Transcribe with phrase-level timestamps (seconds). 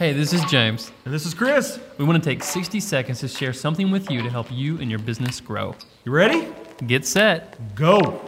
[0.00, 0.92] Hey, this is James.
[1.04, 1.78] And this is Chris.
[1.98, 4.88] We want to take 60 seconds to share something with you to help you and
[4.88, 5.74] your business grow.
[6.06, 6.48] You ready?
[6.86, 7.74] Get set.
[7.74, 8.18] Go.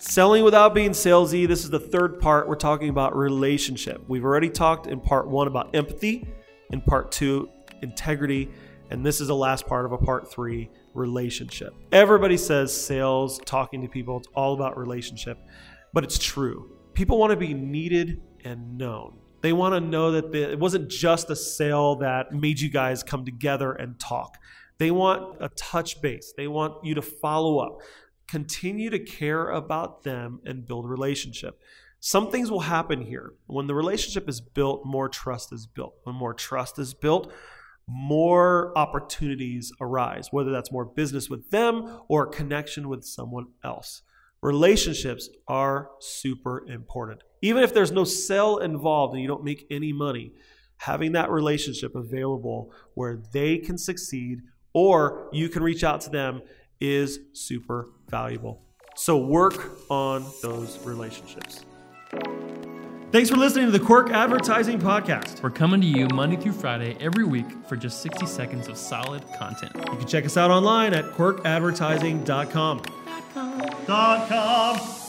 [0.00, 1.46] Selling without being salesy.
[1.46, 2.48] This is the third part.
[2.48, 4.02] We're talking about relationship.
[4.08, 6.26] We've already talked in part one about empathy,
[6.70, 7.48] in part two,
[7.82, 8.50] integrity,
[8.90, 11.72] and this is the last part of a part three relationship.
[11.92, 15.38] Everybody says sales, talking to people, it's all about relationship,
[15.92, 16.75] but it's true.
[16.96, 19.18] People want to be needed and known.
[19.42, 23.02] They want to know that the, it wasn't just a sale that made you guys
[23.02, 24.38] come together and talk.
[24.78, 26.32] They want a touch base.
[26.34, 27.80] They want you to follow up.
[28.26, 31.60] Continue to care about them and build a relationship.
[32.00, 33.34] Some things will happen here.
[33.46, 35.96] When the relationship is built, more trust is built.
[36.04, 37.30] When more trust is built,
[37.86, 44.00] more opportunities arise, whether that's more business with them or connection with someone else.
[44.46, 47.20] Relationships are super important.
[47.42, 50.30] Even if there's no sale involved and you don't make any money,
[50.76, 56.42] having that relationship available where they can succeed or you can reach out to them
[56.80, 58.62] is super valuable.
[58.94, 61.64] So work on those relationships.
[63.10, 65.42] Thanks for listening to the Quirk Advertising Podcast.
[65.42, 69.24] We're coming to you Monday through Friday every week for just 60 seconds of solid
[69.36, 69.72] content.
[69.74, 72.82] You can check us out online at quirkadvertising.com.
[73.86, 75.05] .com.